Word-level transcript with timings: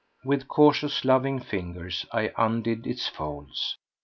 With 0.25 0.47
cautious, 0.47 1.05
loving 1.05 1.37
fingers 1.37 2.07
I 2.11 2.33
undid 2.35 2.87
its 2.87 3.07
folds. 3.07 3.77